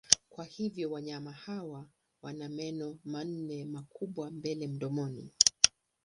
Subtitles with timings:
[0.29, 1.85] Kwa hivyo wanyama hawa
[2.21, 5.31] wana meno manne makubwa mbele mdomoni.